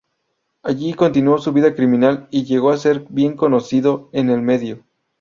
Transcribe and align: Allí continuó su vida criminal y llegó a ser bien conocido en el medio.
Allí 0.63 0.95
continuó 0.95 1.37
su 1.37 1.53
vida 1.53 1.75
criminal 1.75 2.27
y 2.31 2.43
llegó 2.45 2.71
a 2.71 2.77
ser 2.77 3.05
bien 3.11 3.37
conocido 3.37 4.09
en 4.13 4.31
el 4.31 4.41
medio. 4.41 4.83